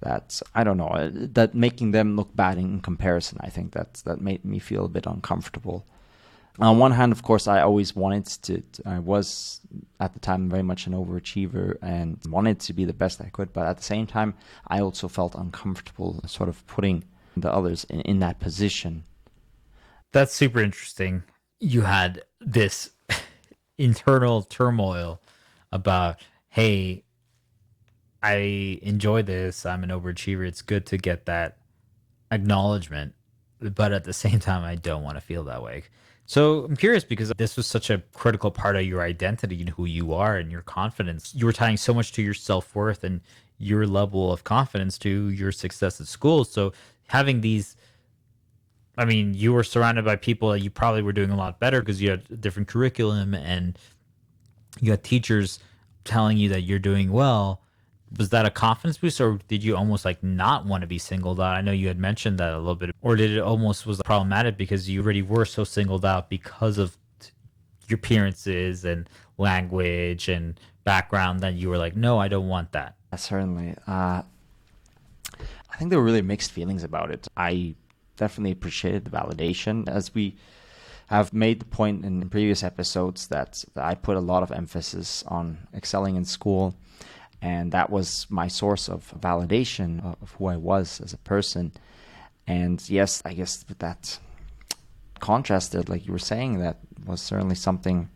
[0.00, 3.38] That I don't know uh, that making them look bad in comparison.
[3.40, 5.86] I think that that made me feel a bit uncomfortable
[6.58, 9.60] on one hand, of course, I always wanted to, to, I was
[10.00, 13.52] at the time very much an overachiever and wanted to be the best I could.
[13.52, 14.34] But at the same time,
[14.66, 17.04] I also felt uncomfortable sort of putting
[17.36, 19.04] the others in, in that position.
[20.12, 21.24] That's super interesting.
[21.60, 22.90] You had this
[23.78, 25.20] internal turmoil
[25.72, 27.04] about, hey,
[28.22, 29.66] I enjoy this.
[29.66, 30.46] I'm an overachiever.
[30.46, 31.58] It's good to get that
[32.30, 33.14] acknowledgement.
[33.60, 35.84] But at the same time, I don't want to feel that way
[36.26, 39.84] so I'm curious because this was such a critical part of your identity and who
[39.84, 41.32] you are and your confidence.
[41.34, 43.20] You were tying so much to your self worth and
[43.58, 46.44] your level of confidence to your success at school.
[46.44, 46.72] So
[47.06, 47.76] having these,
[48.96, 51.80] I mean, you were surrounded by people that you probably were doing a lot better
[51.80, 53.78] because you had a different curriculum and
[54.80, 55.58] you had teachers
[56.04, 57.60] telling you that you're doing well.
[58.16, 61.40] Was that a confidence boost or did you almost like not want to be singled
[61.40, 61.56] out?
[61.56, 64.56] I know you had mentioned that a little bit or did it almost was problematic
[64.56, 66.96] because you already were so singled out because of
[67.88, 72.94] your appearances and language and background that you were like no i don't want that.
[73.16, 73.74] Certainly.
[73.86, 74.22] Uh,
[75.40, 77.26] i think there were really mixed feelings about it.
[77.36, 77.74] I
[78.16, 80.36] definitely appreciated the validation as we
[81.08, 85.58] have made the point in previous episodes that, i put a lot of emphasis on
[85.72, 86.74] excelling in school
[87.42, 91.72] and that was my source of validation of who I was as a person.
[92.46, 94.18] And yes, I guess that
[95.20, 98.08] contrasted, like you were saying, that was certainly something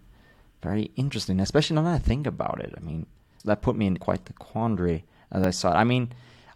[0.62, 2.74] very interesting, especially now that I think about it.
[2.76, 3.06] I mean,
[3.44, 5.76] that put me in quite the quandary as I saw it.
[5.76, 6.12] I mean,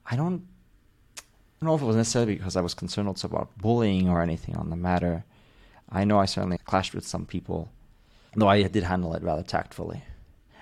[0.06, 0.46] I don't,
[1.64, 4.54] don't know if it was necessarily because I was concerned also about bullying or anything
[4.56, 5.24] on the matter.
[5.90, 7.70] I know I certainly clashed with some people,
[8.36, 10.02] though I did handle it rather tactfully.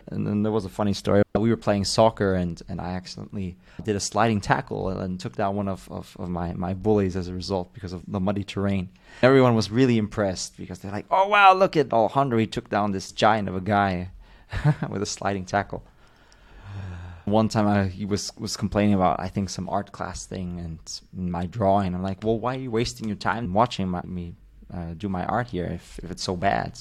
[0.06, 1.22] And then there was a funny story.
[1.34, 5.56] We were playing soccer, and, and I accidentally did a sliding tackle and took down
[5.56, 8.90] one of, of, of my, my bullies as a result because of the muddy terrain.
[9.22, 12.38] Everyone was really impressed because they're like, oh, wow, look at Alejandro.
[12.38, 14.10] He took down this giant of a guy
[14.88, 15.84] with a sliding tackle.
[17.24, 21.30] One time I, he was, was complaining about, I think, some art class thing and
[21.30, 21.94] my drawing.
[21.94, 24.34] I'm like, well, why are you wasting your time watching my, me
[24.72, 26.78] uh, do my art here if, if it's so bad?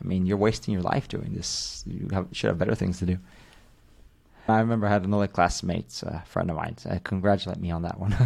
[0.00, 1.84] I mean, you're wasting your life doing this.
[1.86, 3.18] You have, should have better things to do.
[4.46, 8.00] I remember I had another classmate, a friend of mine, uh, congratulate me on that
[8.00, 8.16] one.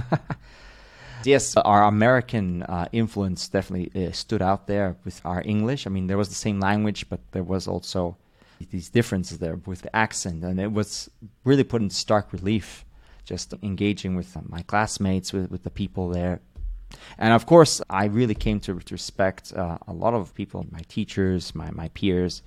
[1.24, 5.86] yes, our American uh, influence definitely uh, stood out there with our English.
[5.86, 8.16] I mean, there was the same language, but there was also
[8.70, 11.10] these differences there with the accent, and it was
[11.44, 12.84] really put in stark relief.
[13.24, 16.40] Just engaging with my classmates, with, with the people there,
[17.18, 21.54] and of course, I really came to respect uh, a lot of people, my teachers,
[21.54, 22.42] my, my peers.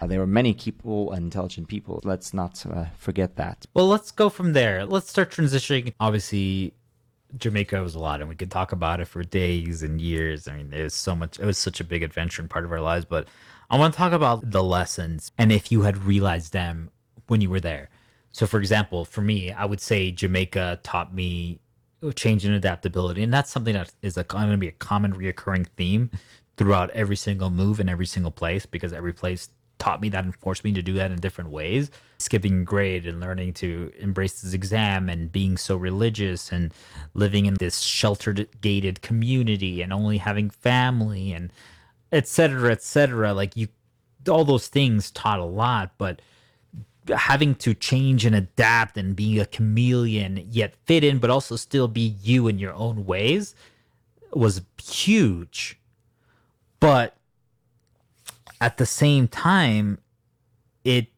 [0.00, 2.00] Uh, there were many people, intelligent people.
[2.04, 3.66] Let's not uh, forget that.
[3.74, 4.84] Well, let's go from there.
[4.84, 5.92] Let's start transitioning.
[6.00, 6.74] Obviously,
[7.36, 10.48] Jamaica was a lot, and we could talk about it for days and years.
[10.48, 12.72] I mean, it was so much, it was such a big adventure and part of
[12.72, 13.04] our lives.
[13.04, 13.28] But
[13.72, 16.90] I want to talk about the lessons and if you had realized them
[17.28, 17.88] when you were there.
[18.30, 21.58] So, for example, for me, I would say Jamaica taught me
[22.14, 26.10] change and adaptability, and that's something that is going to be a common reoccurring theme
[26.58, 30.36] throughout every single move in every single place because every place taught me that and
[30.36, 31.90] forced me to do that in different ways.
[32.18, 36.74] Skipping grade and learning to embrace this exam and being so religious and
[37.14, 41.50] living in this sheltered gated community and only having family and
[42.12, 42.70] etc.
[42.70, 43.32] etc.
[43.32, 43.68] Like you,
[44.28, 46.20] all those things taught a lot, but
[47.08, 51.88] having to change and adapt and being a chameleon yet fit in but also still
[51.88, 53.54] be you in your own ways
[54.32, 55.80] was huge
[56.78, 57.16] but
[58.60, 59.98] at the same time
[60.84, 61.08] it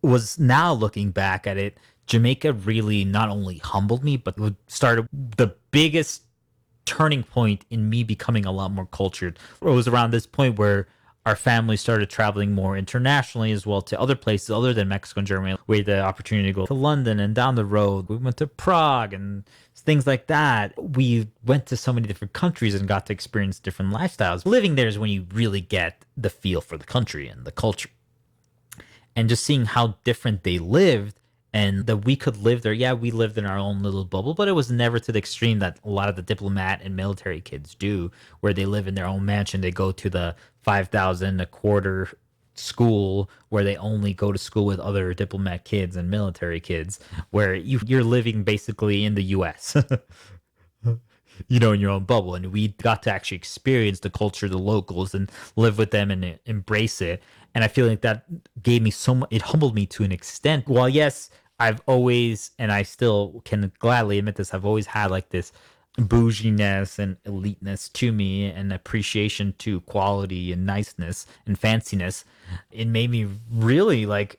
[0.00, 4.36] was now looking back at it jamaica really not only humbled me but
[4.68, 6.22] started the biggest
[6.86, 10.86] turning point in me becoming a lot more cultured it was around this point where
[11.26, 15.26] our family started traveling more internationally as well to other places other than Mexico and
[15.26, 15.58] Germany.
[15.66, 18.08] We had the opportunity to go to London and down the road.
[18.08, 19.42] We went to Prague and
[19.74, 20.72] things like that.
[20.80, 24.46] We went to so many different countries and got to experience different lifestyles.
[24.46, 27.90] Living there is when you really get the feel for the country and the culture.
[29.16, 31.18] And just seeing how different they lived
[31.56, 32.74] and that we could live there.
[32.74, 35.58] Yeah, we lived in our own little bubble, but it was never to the extreme
[35.60, 39.06] that a lot of the diplomat and military kids do, where they live in their
[39.06, 39.62] own mansion.
[39.62, 42.10] They go to the 5,000 a quarter
[42.52, 47.54] school where they only go to school with other diplomat kids and military kids, where
[47.54, 49.74] you, you're living basically in the US.
[51.48, 52.34] you know, in your own bubble.
[52.34, 56.38] And we got to actually experience the culture, the locals, and live with them and
[56.44, 57.22] embrace it.
[57.54, 58.26] And I feel like that
[58.62, 60.68] gave me so much, it humbled me to an extent.
[60.68, 65.30] While, yes, I've always, and I still can gladly admit this, I've always had like
[65.30, 65.52] this
[65.98, 72.24] bouginess and eliteness to me and appreciation to quality and niceness and fanciness.
[72.70, 74.38] It made me really like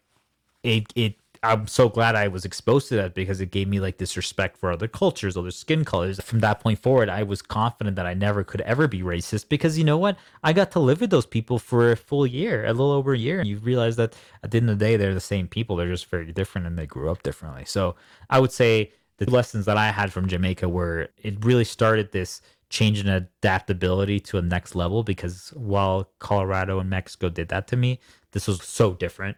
[0.63, 3.97] it, it I'm so glad I was exposed to that because it gave me like
[3.97, 6.19] this respect for other cultures, other skin colors.
[6.21, 9.77] From that point forward, I was confident that I never could ever be racist because
[9.77, 10.17] you know what?
[10.43, 13.17] I got to live with those people for a full year, a little over a
[13.17, 13.39] year.
[13.39, 15.75] And you realize that at the end of the day, they're the same people.
[15.75, 17.65] They're just very different and they grew up differently.
[17.65, 17.95] So
[18.29, 22.41] I would say the lessons that I had from Jamaica were it really started this
[22.69, 27.77] change in adaptability to a next level because while Colorado and Mexico did that to
[27.77, 27.99] me,
[28.31, 29.37] this was so different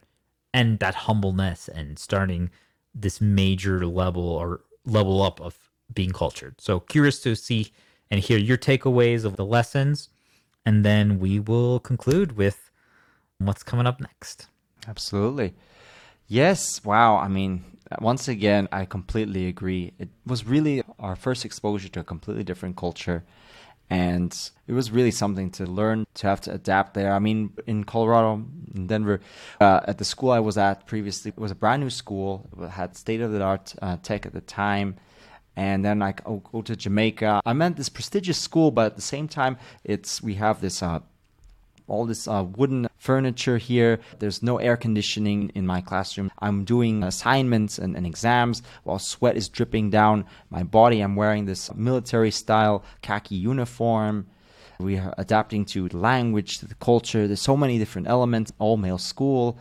[0.53, 2.49] and that humbleness and starting
[2.93, 5.57] this major level or level up of
[5.93, 6.59] being cultured.
[6.59, 7.71] So curious to see
[8.11, 10.09] and hear your takeaways of the lessons,
[10.65, 12.71] and then we will conclude with
[13.37, 14.47] what's coming up next.
[14.87, 15.53] Absolutely.
[16.27, 16.83] Yes.
[16.83, 17.17] Wow.
[17.17, 17.63] I mean,
[17.99, 19.93] once again, I completely agree.
[19.97, 23.23] It was really our first exposure to a completely different culture
[23.89, 27.13] and it was really something to learn to have to adapt there.
[27.13, 29.19] I mean, in Colorado, in Denver,
[29.59, 32.47] uh, at the school I was at previously, it was a brand new school.
[32.61, 34.97] It had state of the art uh, tech at the time.
[35.55, 37.41] And then I go to Jamaica.
[37.45, 40.99] I meant this prestigious school, but at the same time, it's we have this uh,
[41.87, 43.99] all this uh, wooden furniture here.
[44.19, 46.29] There's no air conditioning in my classroom.
[46.39, 50.99] I'm doing assignments and, and, exams while sweat is dripping down my body.
[50.99, 54.27] I'm wearing this military style khaki uniform.
[54.79, 57.27] We are adapting to the language, to the culture.
[57.27, 59.57] There's so many different elements, all male school.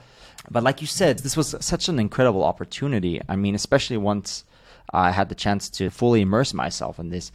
[0.50, 3.20] But like you said, this was such an incredible opportunity.
[3.28, 4.44] I mean, especially once
[4.90, 7.30] I had the chance to fully immerse myself in this.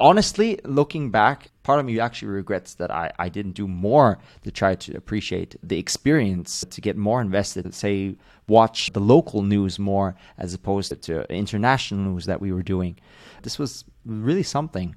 [0.00, 4.50] Honestly, looking back, part of me actually regrets that I, I didn't do more to
[4.50, 8.16] try to appreciate the experience, to get more invested, say,
[8.48, 12.98] watch the local news more as opposed to international news that we were doing.
[13.42, 14.96] This was really something.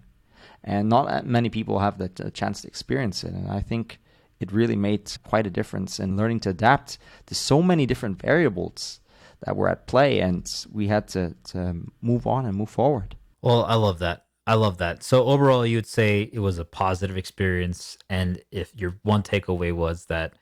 [0.64, 3.34] And not many people have the uh, chance to experience it.
[3.34, 4.00] And I think
[4.40, 6.98] it really made quite a difference in learning to adapt
[7.28, 9.00] to so many different variables
[9.46, 13.16] that were at play, and we had to, to move on and move forward.
[13.42, 14.26] Well, I love that.
[14.46, 15.04] I love that.
[15.04, 19.74] So overall, you would say it was a positive experience, and if your one takeaway
[19.74, 20.34] was that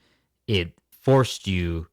[0.47, 1.87] it forced you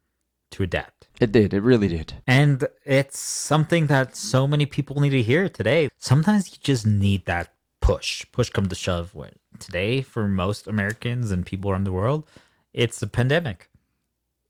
[0.53, 1.09] to adapt.
[1.21, 1.53] It did.
[1.53, 2.15] It really did.
[2.27, 5.89] And it's something that so many people need to hear today.
[5.99, 8.25] Sometimes you just need that push.
[8.33, 9.15] Push come to shove.
[9.15, 12.25] When today, for most Americans and people around the world,
[12.73, 13.69] it's a pandemic.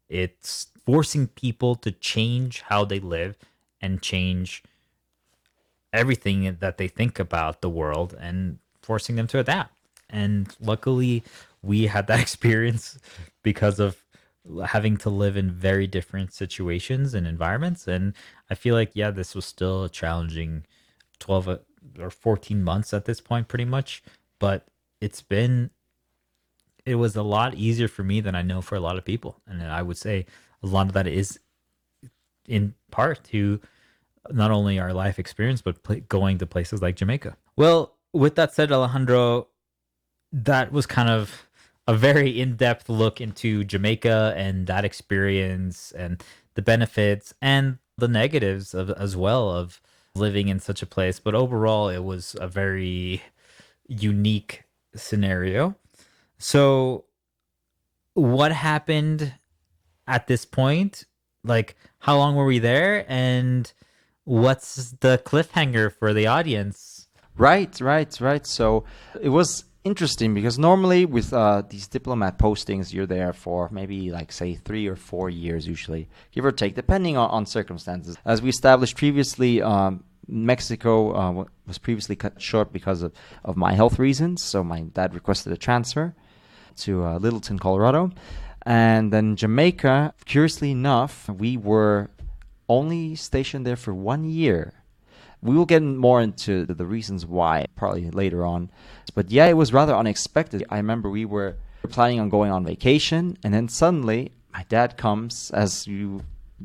[0.09, 3.37] It's forcing people to change how they live
[3.81, 4.63] and change
[5.93, 9.73] everything that they think about the world and forcing them to adapt.
[10.11, 11.23] And luckily,
[11.63, 12.99] we had that experience
[13.43, 14.05] because of
[14.67, 17.89] having to live in very different situations and environments.
[17.89, 18.13] And
[18.51, 20.65] I feel like, yeah, this was still a challenging
[21.21, 21.59] 12 uh,
[21.99, 24.03] or 14 months at this point, pretty much.
[24.39, 24.67] But
[25.01, 25.71] it's been,
[26.85, 29.41] it was a lot easier for me than I know for a lot of people.
[29.47, 30.27] And I would say
[30.65, 31.39] a lot of that is
[32.47, 33.61] in part to
[34.31, 37.37] not only our life experience, but pl- going to places like Jamaica.
[37.57, 39.49] Well, with that said, Alejandro,
[40.33, 41.47] that was kind of
[41.87, 46.23] a very in-depth look into Jamaica and that experience and
[46.55, 49.81] the benefits and the negatives of as well of
[50.15, 51.21] living in such a place.
[51.21, 53.23] But overall, it was a very
[53.87, 54.65] unique
[54.97, 55.77] scenario.
[56.39, 57.05] So,
[58.15, 59.35] what happened
[60.07, 61.05] at this point?
[61.43, 63.05] Like, how long were we there?
[63.09, 63.71] And
[64.25, 67.09] what's the cliffhanger for the audience?
[67.37, 68.47] Right, right, right.
[68.47, 68.85] So
[69.21, 74.33] it was interesting because normally with uh, these diplomat postings, you're there for maybe like
[74.33, 78.17] say three or four years, usually, give or take, depending on, on circumstances.
[78.25, 83.13] As we established previously, um, Mexico uh, was previously cut short because of,
[83.45, 84.43] of my health reasons.
[84.43, 86.15] So my dad requested a transfer
[86.77, 88.11] to uh, Littleton, Colorado.
[88.67, 92.11] And then Jamaica, curiously enough, we were
[92.69, 94.73] only stationed there for one year.
[95.43, 98.71] We will get more into the reasons why probably later on.
[99.15, 100.65] But yeah, it was rather unexpected.
[100.71, 101.57] I remember we were
[101.91, 106.23] planning on going on vacation, and then suddenly my dad comes, as you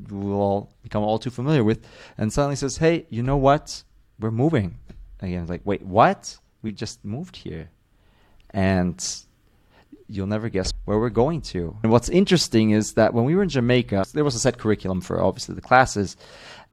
[0.10, 1.86] will all become all too familiar with,
[2.18, 3.84] and suddenly says, Hey, you know what?
[4.20, 4.78] We're moving.
[5.22, 6.38] Again, like, wait, what?
[6.62, 7.70] We just moved here.
[8.52, 9.04] And
[10.10, 11.78] you'll never guess where we're going to.
[11.84, 15.01] And what's interesting is that when we were in Jamaica, there was a set curriculum
[15.01, 16.18] for obviously the classes.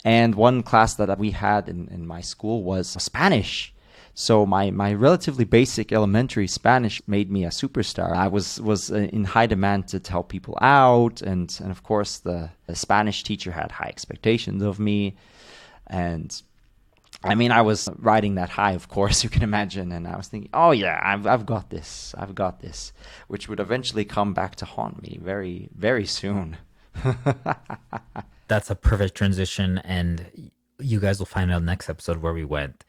[0.04, 3.74] And one class that we had in, in my school was Spanish.
[4.14, 8.16] So my, my relatively basic elementary Spanish made me a superstar.
[8.16, 12.48] I was was in high demand to help people out, and and of course the,
[12.66, 15.16] the Spanish teacher had high expectations of me,
[15.86, 16.42] and
[17.26, 20.28] I mean, I was riding that high, of course, you can imagine, and I was
[20.28, 22.92] thinking, oh yeah, I've I've got this, I've got this,
[23.28, 26.56] which would eventually come back to haunt me very very soon.
[28.48, 32.84] That's a perfect transition, and you guys will find out next episode where we went.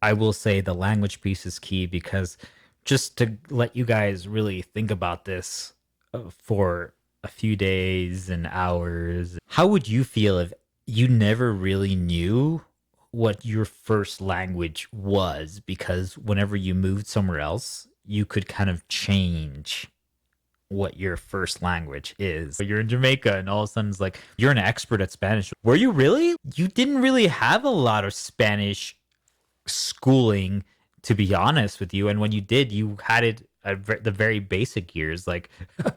[0.00, 2.36] I will say the language piece is key because
[2.84, 5.72] just to let you guys really think about this
[6.12, 10.52] uh, for a few days and hours, how would you feel if
[10.86, 12.62] you never really knew
[13.14, 18.86] what your first language was because whenever you moved somewhere else, you could kind of
[18.88, 19.86] change
[20.68, 22.58] what your first language is.
[22.60, 25.52] You're in Jamaica and all of a sudden it's like you're an expert at Spanish.
[25.62, 26.34] Were you really?
[26.54, 28.96] You didn't really have a lot of Spanish
[29.66, 30.64] schooling
[31.02, 34.94] to be honest with you and when you did you had it the very basic
[34.94, 35.48] years like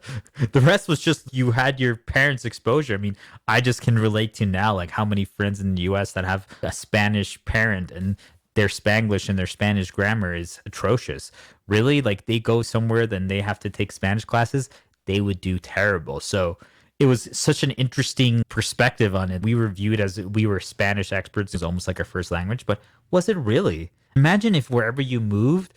[0.52, 3.16] the rest was just you had your parents exposure i mean
[3.48, 6.48] i just can relate to now like how many friends in the us that have
[6.62, 8.16] a spanish parent and
[8.54, 11.32] their spanglish and their spanish grammar is atrocious
[11.68, 14.70] really like they go somewhere then they have to take spanish classes
[15.06, 16.58] they would do terrible so
[17.00, 19.44] it was such an interesting perspective on it.
[19.44, 21.54] We were viewed as we were Spanish experts.
[21.54, 23.92] It was almost like our first language, but was it really?
[24.18, 25.76] Imagine if wherever you moved,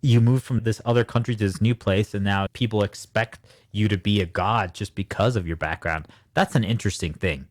[0.00, 3.40] you moved from this other country to this new place, and now people expect
[3.70, 6.08] you to be a god just because of your background.
[6.32, 7.48] That's an interesting thing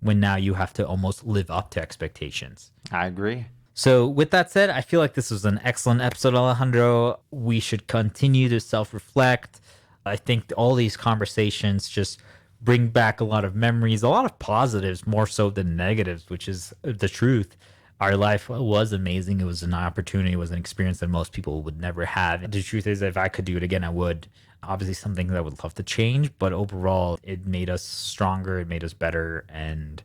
[0.00, 2.72] when now you have to almost live up to expectations.
[2.90, 3.48] I agree.
[3.74, 7.20] So, with that said, I feel like this was an excellent episode, Alejandro.
[7.30, 9.60] We should continue to self reflect.
[10.06, 12.22] I think all these conversations just
[12.62, 16.48] bring back a lot of memories, a lot of positives more so than negatives, which
[16.48, 17.58] is the truth.
[18.00, 19.40] Our life was amazing.
[19.40, 22.42] It was an opportunity, it was an experience that most people would never have.
[22.42, 24.28] And the truth is, if I could do it again, I would.
[24.62, 28.68] Obviously, something that I would love to change, but overall, it made us stronger, it
[28.68, 30.02] made us better, and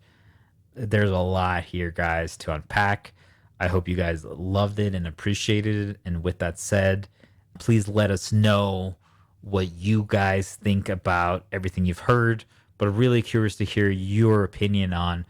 [0.76, 3.14] there's a lot here, guys, to unpack.
[3.60, 6.00] I hope you guys loved it and appreciated it.
[6.06, 7.08] And with that said,
[7.60, 8.96] please let us know
[9.42, 12.46] what you guys think about everything you've heard.
[12.78, 15.26] But really curious to hear your opinion on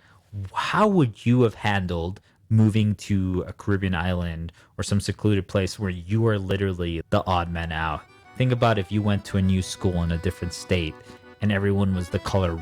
[0.53, 2.21] how would you have handled
[2.51, 7.49] moving to a Caribbean island or some secluded place where you are literally the odd
[7.49, 8.01] man out.
[8.35, 10.93] Think about if you went to a new school in a different state
[11.41, 12.61] and everyone was the color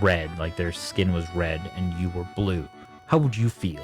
[0.00, 2.66] red, like their skin was red and you were blue.
[3.06, 3.82] How would you feel?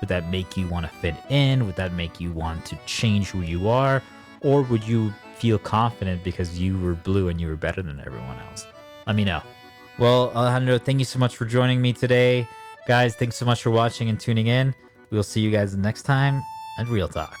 [0.00, 1.66] Would that make you want to fit in?
[1.66, 4.02] Would that make you want to change who you are?
[4.40, 8.38] Or would you feel confident because you were blue and you were better than everyone
[8.50, 8.66] else?
[9.06, 9.42] Let me know.
[9.98, 12.48] Well, Alejandro, thank you so much for joining me today.
[12.86, 14.74] Guys, thanks so much for watching and tuning in.
[15.12, 16.42] We'll see you guys next time
[16.78, 17.36] at Real Talk.